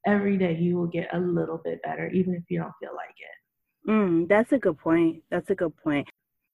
[0.06, 3.08] every day you will get a little bit better even if you don't feel like
[3.18, 3.90] it.
[3.90, 5.22] Mm, that's a good point.
[5.30, 6.08] That's a good point.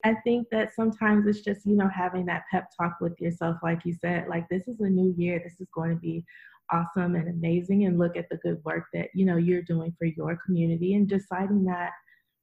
[0.04, 3.84] I think that sometimes it's just you know having that pep talk with yourself like
[3.84, 5.40] you said like this is a new year.
[5.42, 6.24] This is going to be
[6.72, 10.06] awesome and amazing and look at the good work that you know you're doing for
[10.06, 11.90] your community and deciding that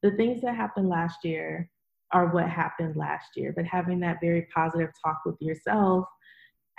[0.02, 1.68] the things that happened last year
[2.14, 3.52] are what happened last year.
[3.54, 6.06] But having that very positive talk with yourself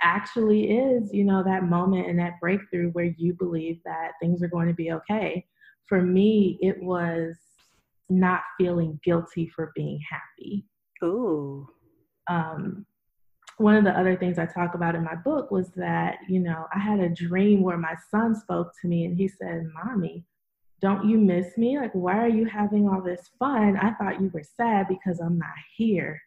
[0.02, 4.48] actually is, you know, that moment and that breakthrough where you believe that things are
[4.48, 5.46] going to be okay.
[5.88, 7.36] For me, it was
[8.08, 10.66] not feeling guilty for being happy.
[11.04, 11.68] Ooh.
[12.28, 12.86] Um,
[13.58, 16.66] one of the other things I talk about in my book was that, you know,
[16.74, 20.24] I had a dream where my son spoke to me and he said, Mommy,
[20.80, 21.78] don't you miss me?
[21.78, 23.76] Like, why are you having all this fun?
[23.76, 26.20] I thought you were sad because I'm not here.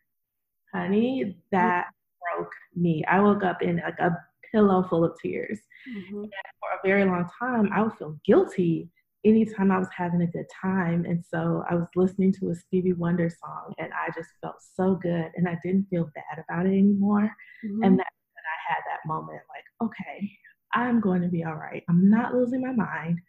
[0.74, 1.88] Honey, that
[2.22, 3.04] broke me.
[3.08, 4.18] I woke up in like a
[4.52, 5.60] pillow full of tears.
[5.90, 6.24] Mm-hmm.
[6.24, 8.90] And for a very long time, I would feel guilty
[9.26, 11.06] anytime I was having a good time.
[11.06, 14.96] And so I was listening to a Stevie Wonder song and I just felt so
[14.96, 17.30] good and I didn't feel bad about it anymore.
[17.66, 17.84] Mm-hmm.
[17.84, 20.32] And that and I had that moment like, okay,
[20.74, 21.84] I'm going to be all right.
[21.90, 23.20] I'm not losing my mind.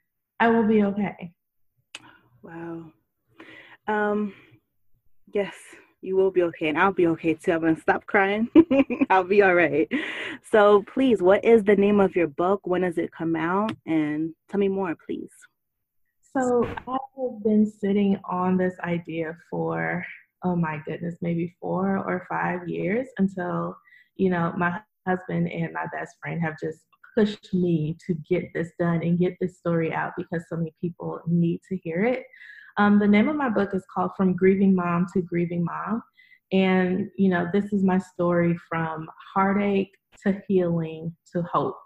[0.41, 1.33] I will be okay.
[2.43, 2.93] Wow.
[3.87, 4.33] Um,
[5.35, 5.55] yes,
[6.01, 7.53] you will be okay, and I'll be okay too.
[7.53, 8.49] I'm gonna stop crying.
[9.11, 9.87] I'll be all right.
[10.51, 12.61] So, please, what is the name of your book?
[12.65, 13.73] When does it come out?
[13.85, 15.31] And tell me more, please.
[16.35, 20.05] So, I have been sitting on this idea for
[20.43, 23.77] oh my goodness, maybe four or five years until
[24.17, 26.81] you know my husband and my best friend have just
[27.17, 31.21] pushed me to get this done and get this story out because so many people
[31.27, 32.25] need to hear it.
[32.77, 36.03] Um, the name of my book is called From Grieving Mom to Grieving Mom.
[36.53, 39.93] And, you know, this is my story from heartache
[40.23, 41.81] to healing to hope.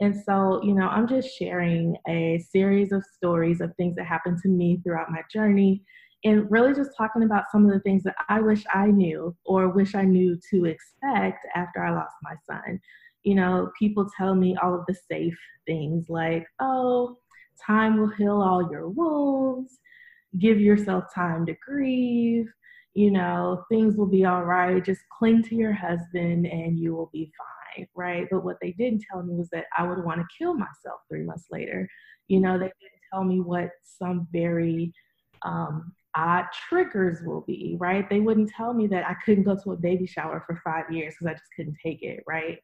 [0.00, 4.38] And so, you know, I'm just sharing a series of stories of things that happened
[4.42, 5.82] to me throughout my journey
[6.24, 9.68] and really just talking about some of the things that I wish I knew or
[9.68, 12.80] wish I knew to expect after I lost my son.
[13.24, 17.18] You know, people tell me all of the safe things like, oh,
[17.66, 19.78] time will heal all your wounds
[20.38, 22.46] give yourself time to grieve.
[22.94, 24.84] You know, things will be all right.
[24.84, 27.30] Just cling to your husband and you will be
[27.76, 28.26] fine, right?
[28.30, 31.22] But what they didn't tell me was that I would want to kill myself three
[31.22, 31.88] months later.
[32.26, 34.92] You know, they didn't tell me what some very
[35.42, 38.08] um, odd triggers will be, right?
[38.10, 41.14] They wouldn't tell me that I couldn't go to a baby shower for five years
[41.14, 42.58] because I just couldn't take it, right?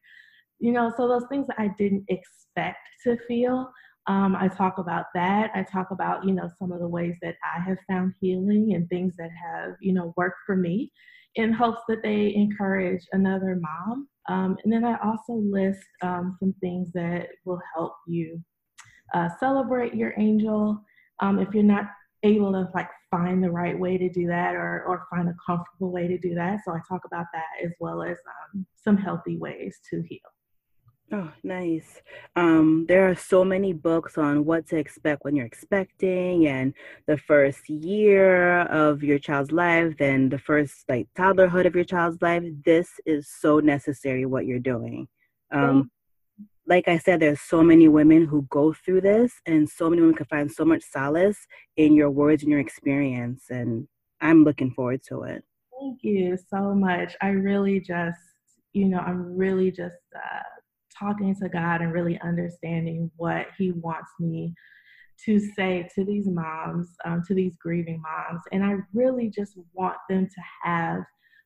[0.59, 3.71] You know, so those things that I didn't expect to feel,
[4.07, 5.51] um, I talk about that.
[5.55, 8.87] I talk about, you know, some of the ways that I have found healing and
[8.89, 10.91] things that have, you know, worked for me
[11.35, 14.07] in hopes that they encourage another mom.
[14.29, 18.41] Um, and then I also list um, some things that will help you
[19.13, 20.81] uh, celebrate your angel.
[21.19, 21.85] Um, if you're not
[22.23, 25.91] able to like find the right way to do that or, or find a comfortable
[25.91, 26.59] way to do that.
[26.65, 28.17] So I talk about that as well as
[28.53, 30.19] um, some healthy ways to heal.
[31.11, 32.01] Oh, nice.
[32.35, 36.73] Um, there are so many books on what to expect when you're expecting and
[37.05, 42.21] the first year of your child's life, then the first like toddlerhood of your child's
[42.23, 42.43] life.
[42.65, 45.07] This is so necessary what you're doing.
[45.51, 45.91] Um,
[46.67, 50.15] like I said, there's so many women who go through this, and so many women
[50.15, 51.37] can find so much solace
[51.77, 53.45] in your words and your experience.
[53.51, 53.87] And
[54.21, 55.43] I'm looking forward to it.
[55.79, 57.15] Thank you so much.
[57.21, 58.17] I really just,
[58.73, 60.41] you know, I'm really just uh,
[60.97, 64.53] talking to God and really understanding what He wants me
[65.25, 68.41] to say to these moms, um, to these grieving moms.
[68.51, 71.03] And I really just want them to have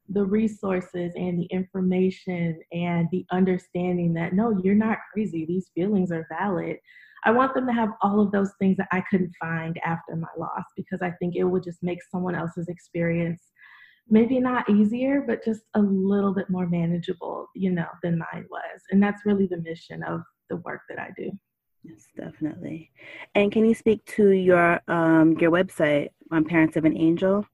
[0.10, 5.46] the resources and the information and the understanding that no, you're not crazy.
[5.46, 6.78] These feelings are valid.
[7.26, 10.30] I want them to have all of those things that I couldn't find after my
[10.38, 13.42] loss because I think it would just make someone else's experience
[14.10, 18.82] maybe not easier, but just a little bit more manageable, you know, than mine was.
[18.92, 21.32] And that's really the mission of the work that I do.
[21.84, 22.92] Yes, definitely.
[23.36, 27.46] And can you speak to your um, your website on Parents of an Angel?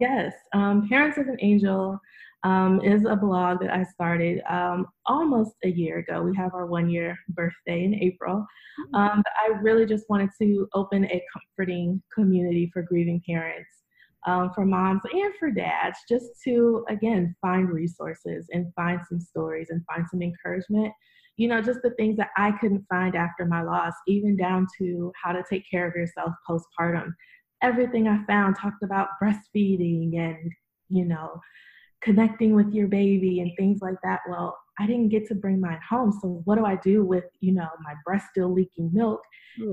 [0.00, 2.00] Yes, um, Parents of an Angel
[2.42, 6.22] um, is a blog that I started um, almost a year ago.
[6.22, 8.38] We have our one year birthday in April.
[8.38, 8.94] Mm-hmm.
[8.94, 13.70] Um, I really just wanted to open a comforting community for grieving parents
[14.26, 19.68] um, for moms and for dads, just to, again, find resources and find some stories
[19.70, 20.92] and find some encouragement.
[21.36, 25.10] You know, just the things that I couldn't find after my loss, even down to
[25.22, 27.12] how to take care of yourself postpartum.
[27.62, 30.52] Everything I found talked about breastfeeding and,
[30.88, 31.40] you know,
[32.02, 34.20] connecting with your baby and things like that.
[34.28, 36.12] Well, I didn't get to bring mine home.
[36.20, 39.20] So what do I do with, you know, my breast still leaking milk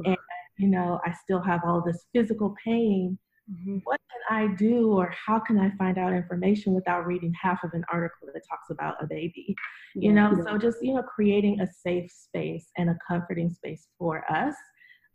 [0.05, 0.17] and,
[0.57, 3.17] you know, I still have all this physical pain
[3.51, 3.77] Mm-hmm.
[3.83, 7.71] What can I do or how can I find out information without reading half of
[7.73, 9.55] an article that talks about a baby?
[9.95, 10.43] You know, yeah.
[10.43, 14.53] so just, you know, creating a safe space and a comforting space for us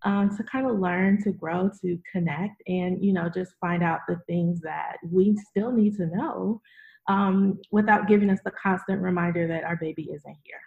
[0.05, 4.01] um, to kind of learn, to grow, to connect, and, you know, just find out
[4.09, 6.61] the things that we still need to know
[7.09, 10.61] um, without giving us the constant reminder that our baby isn't here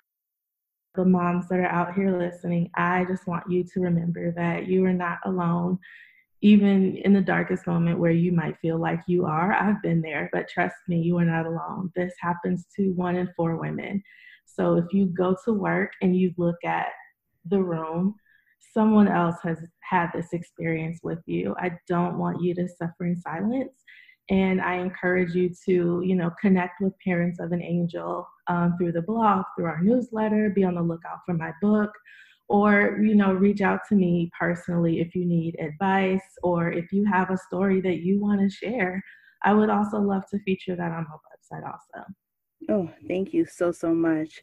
[0.95, 4.83] the moms that are out here listening, I just want you to remember that you
[4.85, 5.77] are not alone
[6.45, 10.29] even in the darkest moment where you might feel like you are, I've been there,
[10.31, 11.91] but trust me, you are not alone.
[11.95, 14.03] This happens to one in four women.
[14.45, 16.89] So if you go to work and you look at
[17.49, 18.13] the room,
[18.75, 21.55] someone else has had this experience with you.
[21.57, 23.73] I don't want you to suffer in silence.
[24.29, 28.91] And I encourage you to, you know, connect with Parents of an Angel um, through
[28.91, 31.89] the blog, through our newsletter, be on the lookout for my book
[32.47, 37.05] or you know reach out to me personally if you need advice or if you
[37.05, 39.01] have a story that you want to share.
[39.43, 42.05] I would also love to feature that on my website also.
[42.69, 44.41] Oh thank you so so much